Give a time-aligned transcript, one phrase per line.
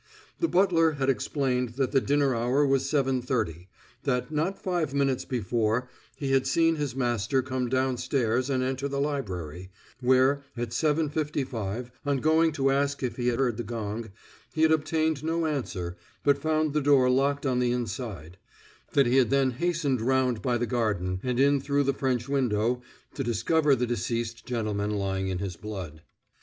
[0.39, 3.67] The butler had explained that the dinner hour was seven thirty;
[4.01, 8.87] that, not five minutes before, he had seen his master come down stairs and enter
[8.87, 9.69] the library,
[9.99, 14.09] where, at seven fifty five, on going to ask if he had heard the gong,
[14.55, 18.39] he had obtained no answer but found the door locked on the inside;
[18.93, 22.81] that he had then hastened round by the garden, and in through the French window,
[23.13, 26.01] to discover the deceased gentleman lying in his blood.